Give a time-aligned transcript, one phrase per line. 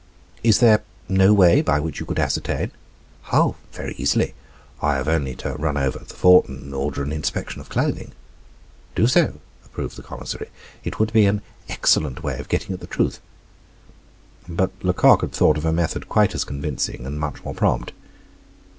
[0.41, 2.71] "Is there no way by which you could ascertain?"
[3.31, 3.53] "Oh!
[3.71, 4.33] very easily.
[4.81, 8.13] I have only to run over to the fort and order an inspection of clothing."
[8.95, 10.49] "Do so," approved the commissary;
[10.83, 13.19] "it would be an excellent way of getting at the truth."
[14.49, 17.91] But Lecoq had just thought of a method quite as convincing, and much more prompt.